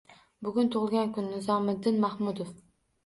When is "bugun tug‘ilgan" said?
0.47-1.13